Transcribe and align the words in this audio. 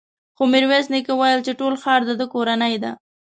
خو 0.37 0.43
ميرويس 0.51 0.87
نيکه 0.93 1.13
وويل 1.15 1.39
چې 1.47 1.57
ټول 1.59 1.73
ښار 1.81 2.01
د 2.05 2.11
ده 2.19 2.25
کورنۍ 2.33 2.75
ده. 2.83 2.91